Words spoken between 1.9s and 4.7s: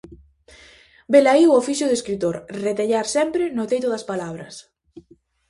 escritor, retellar sempre no teito das palabras.